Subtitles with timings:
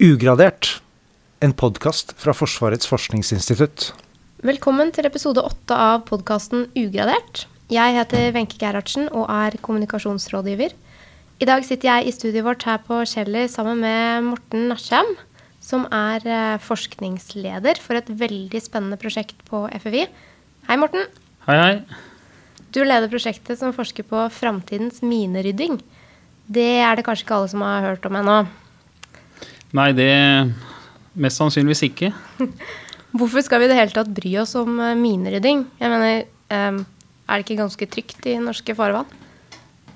[0.00, 0.78] Ugradert,
[1.44, 3.90] en podkast fra Forsvarets forskningsinstitutt.
[4.40, 7.42] Velkommen til episode åtte av podkasten Ugradert.
[7.68, 10.72] Jeg heter Wenche Gerhardsen og er kommunikasjonsrådgiver.
[11.44, 15.12] I dag sitter jeg i studioet vårt her på Kjeller sammen med Morten Nascham,
[15.60, 20.06] som er eh, forskningsleder for et veldig spennende prosjekt på FFI.
[20.70, 21.04] Hei, Morten.
[21.44, 21.76] Hei, hei.
[22.72, 25.76] Du leder prosjektet som forsker på framtidens minerydding.
[26.48, 28.40] Det er det kanskje ikke alle som har hørt om ennå.
[29.76, 30.10] Nei, det
[31.14, 32.10] mest sannsynligvis ikke.
[33.18, 35.64] Hvorfor skal vi i det hele tatt bry oss om eh, minerydding?
[35.80, 36.84] Jeg mener, um,
[37.26, 39.08] er det ikke ganske trygt i norske farvann?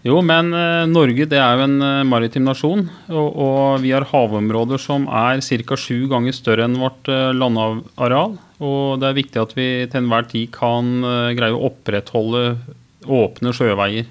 [0.04, 4.06] Jo, men eh, Norge det er jo en eh, maritim nasjon, og, og, vi har
[4.10, 5.78] havområder som er ca.
[5.78, 8.36] sju ganger større enn vårt landareal.
[8.64, 11.00] Og det er viktig at vi til enhver tid kan
[11.34, 12.44] greie å opprettholde
[13.04, 14.06] åpne sjøveier.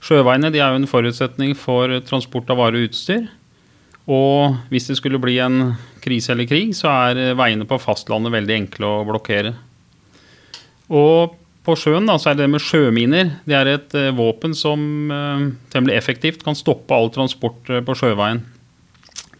[0.00, 3.28] Sjøveiene de er jo en forutsetning for transport av varer og utstyr.
[4.10, 8.56] Og hvis det skulle bli en krise eller krig, så er veiene på fastlandet veldig
[8.56, 9.52] enkle å blokkere.
[10.90, 13.34] Og på sjøen da, så er det det med sjøminer.
[13.46, 14.80] Det er et uh, våpen som
[15.12, 18.42] uh, temmelig effektivt kan stoppe all transport på sjøveien.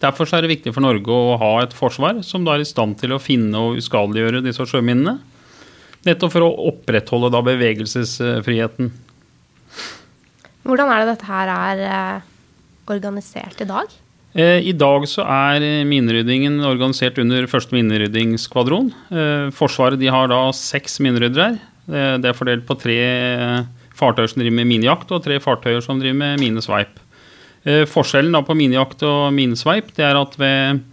[0.01, 2.97] Derfor er det viktig for Norge å ha et forsvar som da er i stand
[3.01, 5.19] til å finne og uskadeliggjøre disse sjøminene.
[6.07, 8.89] Nettopp for å opprettholde da bevegelsesfriheten.
[10.65, 12.23] Hvordan er det dette her er
[12.89, 13.93] organisert i dag?
[14.35, 18.93] Eh, I dag så er mineryddingen organisert under første mineryddingsskvadron.
[19.11, 21.59] Eh, Forsvaret de har da seks mineryddere.
[21.91, 22.97] Det er fordelt på tre
[23.99, 27.01] fartøyer som driver med minejakt, og tre fartøyer som driver med minesveip.
[27.67, 30.85] Eh, forskjellen da på minejakt og minesveip det er at ved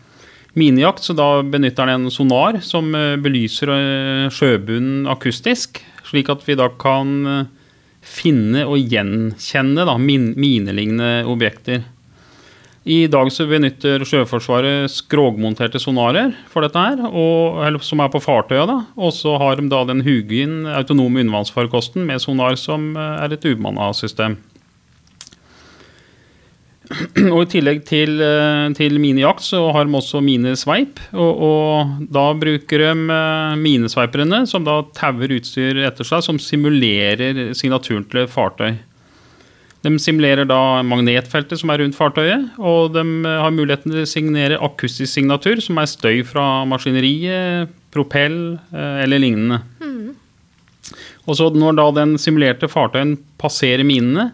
[0.58, 2.90] minejakt så da benytter den en sonar som
[3.22, 3.70] belyser
[4.34, 7.46] sjøbunnen akustisk, slik at vi da kan
[8.02, 11.86] finne og gjenkjenne da, minelignende objekter.
[12.88, 18.64] I dag så benytter Sjøforsvaret skrogmonterte sonarer for dette her, og, som er på fartøya.
[18.96, 23.44] Og så har de da den Hugin autonome undervannsfarkosten med sonar som eh, er et
[23.50, 24.38] ubemanna system.
[27.34, 31.02] Og I tillegg til, eh, til minejakt så har de også minesveip.
[31.12, 37.50] Og, og da bruker de eh, minesveiperne som da tauer utstyr etter seg som simulerer
[37.52, 38.78] signaturen til fartøy.
[39.86, 44.10] De simulerer da magnetfeltet som er rundt fartøyet, og de eh, har muligheten til å
[44.10, 49.62] signere akustisk signatur, som er støy fra maskineriet, propell eller lignende.
[49.82, 50.12] Mm.
[51.28, 54.32] Og så Når da den simulerte fartøyen passerer minene,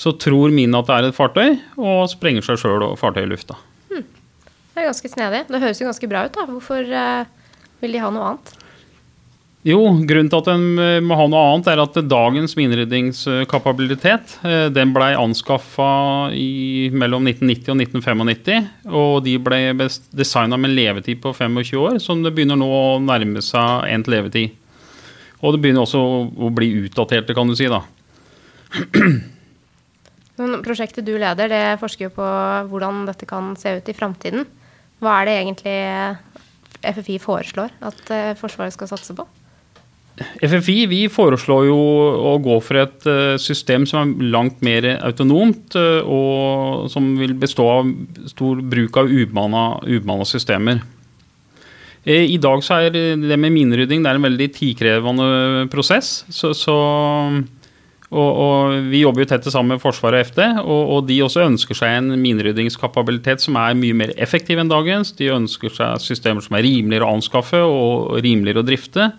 [0.00, 3.32] så tror minene at det er et fartøy, og sprenger seg sjøl og fartøyet i
[3.32, 3.56] lufta.
[3.90, 4.06] Mm.
[4.06, 5.42] Det er ganske snedig.
[5.48, 6.36] Det høres jo ganske bra ut.
[6.36, 6.46] da.
[6.48, 8.52] Hvorfor uh, vil de ha noe annet?
[9.60, 9.76] Jo,
[10.08, 10.62] grunnen til at en
[11.04, 14.38] må ha noe annet, er at dagens mineryddingskapabilitet
[14.72, 15.88] den blei anskaffa
[16.96, 18.70] mellom 1990 og 1995.
[18.88, 19.58] Og de ble
[20.16, 24.56] designa med levetid på 25 år, som det begynner nå å nærme seg endt levetid.
[25.44, 27.68] Og det begynner også å bli utdaterte, kan du si.
[27.68, 27.82] da.
[30.64, 32.28] Prosjektet du leder, det forsker jo på
[32.70, 34.46] hvordan dette kan se ut i framtiden.
[35.00, 35.76] Hva er det egentlig
[36.80, 39.26] FFI foreslår at eh, Forsvaret skal satse på?
[40.40, 41.80] FFI vi foreslår jo
[42.30, 47.34] å gå for et eh, system som er langt mer autonomt, eh, og som vil
[47.36, 47.90] bestå av
[48.30, 50.80] stor bruk av ubemanna systemer.
[52.08, 56.22] I dag så er det med minerydding er en veldig tidkrevende prosess.
[56.32, 56.76] så, så
[58.10, 61.44] og, og, Vi jobber jo tett sammen med Forsvaret og FD, og, og, de også
[61.46, 65.12] ønsker seg en mineryddingskapabilitet som er mye mer effektiv enn dagens.
[65.18, 69.10] De ønsker seg systemer som er rimeligere å anskaffe og rimeligere å drifte.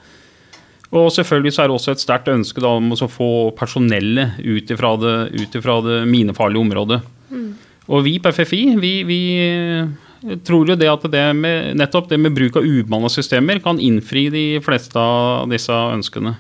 [0.92, 4.72] Og selvfølgelig så er det også et sterkt ønske da, om å få personellet ut
[4.74, 7.00] ifra det, ut ifra det minefarlige området.
[7.32, 7.52] Mm.
[7.92, 9.22] Og vi på FFI vi, vi,
[10.46, 14.28] tror jo det at det med, nettopp det med bruk av ubemanna systemer kan innfri
[14.34, 16.36] de fleste av disse ønskene.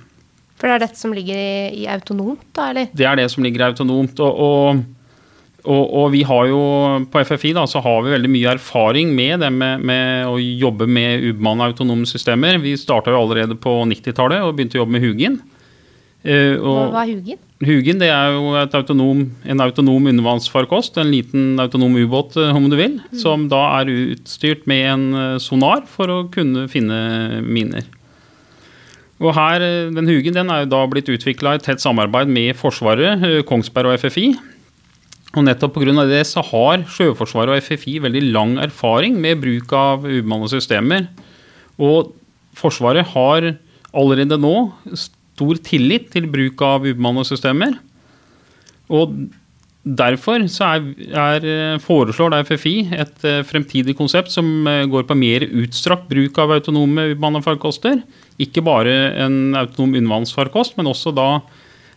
[0.59, 2.91] For det er dette som ligger i, i autonomt, da, eller?
[2.93, 4.19] Det er det som ligger autonomt.
[4.19, 4.83] og, og
[5.61, 6.61] og, og, vi har jo
[7.13, 10.87] på FFI da, så har vi veldig mye erfaring med det med, med å jobbe
[10.89, 12.57] med ubemanna autonome systemer.
[12.63, 15.39] Vi starta jo allerede på 90-tallet og begynte å jobbe med Hugin.
[16.21, 17.39] Uh, Hva er Hugin?
[17.61, 22.73] Hugin det er jo autonom, en autonom undervannsfarkost, en liten autonom ubåt eh, om du
[22.77, 23.19] vil, mm.
[23.21, 27.85] som da er utstyrt med en eh, sonar for å kunne finne miner.
[29.21, 29.61] Og her,
[29.93, 34.01] den Hugin den er jo da blitt utvikla i tett samarbeid med Forsvaret, Kongsberg og
[34.01, 34.31] FFI.
[35.31, 36.05] Og nettopp pga.
[36.09, 41.07] det så har Sjøforsvaret og FFI veldig lang erfaring med bruk av ubemannede systemer.
[41.79, 42.13] Og
[42.53, 43.53] Forsvaret har
[43.95, 47.77] allerede nå stor tillit til bruk av ubemannede systemer.
[48.91, 49.15] Og
[49.81, 55.07] Derfor så er, er, eh, foreslår da FFI et eh, fremtidig konsept som eh, går
[55.09, 58.03] på mer utstrakt bruk av autonome ubemannede farkoster.
[58.37, 58.93] Ikke bare
[59.25, 61.41] en autonom undervannsfarkost, men også da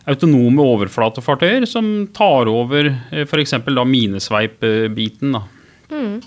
[0.05, 2.91] autonome overflatefartøyer som tar over
[3.25, 3.55] f.eks.
[3.65, 5.37] minesveip-biten.
[5.89, 6.17] Mm.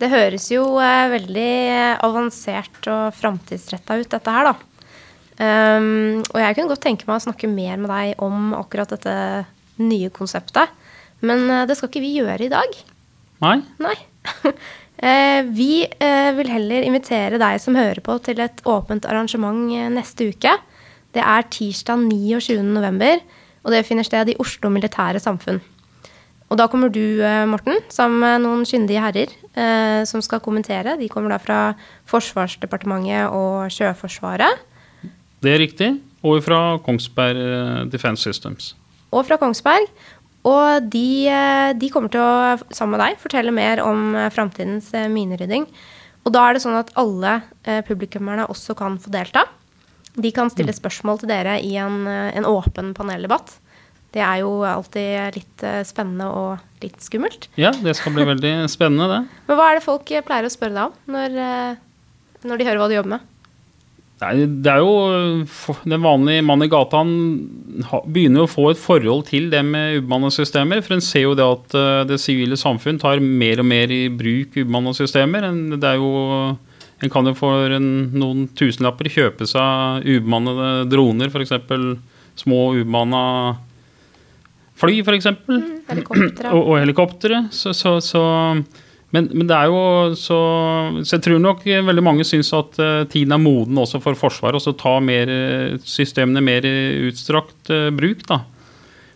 [0.00, 1.50] Det høres jo veldig
[2.04, 4.54] avansert og framtidsretta ut, dette her, da.
[5.34, 9.14] Um, og jeg kunne godt tenke meg å snakke mer med deg om akkurat dette
[9.82, 10.70] nye konseptet.
[11.26, 12.80] Men uh, det skal ikke vi gjøre i dag.
[13.44, 13.58] Nei?
[13.82, 13.96] Nei.
[15.58, 15.72] vi
[16.38, 20.54] vil heller invitere deg som hører på, til et åpent arrangement neste uke.
[21.14, 22.58] Det er tirsdag 29.
[22.74, 23.22] november,
[23.62, 25.62] og det finner sted i Oslo Militære Samfunn.
[26.52, 29.32] Og da kommer du, Morten, sammen med noen kyndige herrer
[30.06, 30.98] som skal kommentere.
[31.00, 31.60] De kommer da fra
[32.10, 34.60] Forsvarsdepartementet og Sjøforsvaret.
[35.42, 35.88] Det er riktig.
[36.24, 38.68] Og fra Kongsberg Defence Defense Systems.
[39.12, 39.88] Og fra Kongsberg.
[40.44, 44.90] Og de, eh, de, kommer til å, sammen med deg, fortelle mer om eh, framtidens
[45.12, 45.64] minerydding.
[46.24, 47.38] Og da er det sånn at alle
[47.84, 49.42] publikummerne også kan få delta.
[50.14, 50.78] De kan stille mm.
[50.78, 53.56] spørsmål til dere i en, en åpen paneldebatt.
[54.14, 57.48] Det er jo alltid litt spennende og litt skummelt.
[57.58, 59.40] Ja, det skal bli veldig spennende, det.
[59.48, 61.38] Men hva er det folk pleier å spørre deg om når,
[62.46, 63.30] når de hører hva du jobber med?
[64.22, 65.44] Nei, det er jo
[65.90, 67.02] Den vanlige mann i gata
[68.06, 70.82] begynner å få et forhold til det med ubemanna systemer.
[70.84, 74.06] For en ser jo det at eh, det sivile samfunn tar mer og mer i
[74.12, 75.48] bruk ubemanna systemer.
[75.74, 76.54] Det er jo
[77.04, 81.52] En kan jo for en, noen tusenlapper kjøpe seg ubemannede droner, f.eks.
[82.40, 83.24] små ubemanna
[84.80, 85.28] fly, f.eks.
[85.46, 86.54] Mm, helikoptre.
[86.54, 87.44] Og, og helikoptre.
[87.54, 88.24] så, så, så
[89.14, 90.38] men, men, det er jo så
[91.06, 94.58] Så jeg tror nok veldig mange syns at uh, tiden er moden også for Forsvaret.
[94.58, 95.30] Å ta mer,
[95.86, 96.66] systemene mer
[97.10, 98.26] utstrakt uh, bruk.
[98.30, 98.42] da.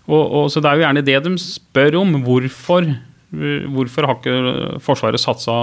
[0.08, 2.14] Og, og, så det er jo gjerne det de spør om.
[2.25, 2.87] Hvorfor,
[3.75, 5.58] hvorfor har ikke Forsvaret satsa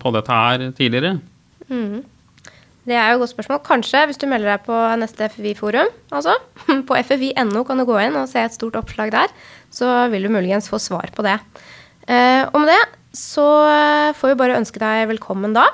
[0.00, 1.18] på dette her tidligere?
[1.70, 2.02] Mm.
[2.88, 3.60] Det er jo et godt spørsmål.
[3.66, 6.36] Kanskje hvis du melder deg på neste FFI-forum, altså.
[6.88, 9.34] På ffi.no kan du gå inn og se et stort oppslag der.
[9.70, 11.36] Så vil du muligens få svar på det.
[12.08, 12.80] Eh, med det
[13.16, 13.44] så
[14.14, 15.66] får vi bare ønske deg velkommen da.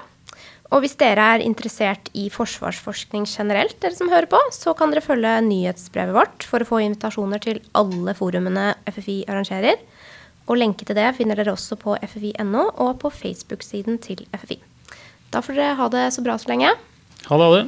[0.74, 5.04] Og hvis dere er interessert i forsvarsforskning generelt, dere som hører på, så kan dere
[5.04, 9.78] følge nyhetsbrevet vårt for å få invitasjoner til alle forumene FFI arrangerer.
[10.46, 14.58] Og lenke til det finner dere også på ffi.no og på Facebook-siden til FFI.
[15.34, 16.72] Da får dere ha det så bra så lenge.
[17.26, 17.44] Ha det.
[17.50, 17.64] Ha det.